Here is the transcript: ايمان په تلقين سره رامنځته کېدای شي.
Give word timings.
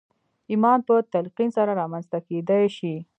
ايمان 0.51 0.79
په 0.87 0.95
تلقين 1.13 1.49
سره 1.57 1.71
رامنځته 1.81 2.17
کېدای 2.27 2.65
شي. 2.77 2.95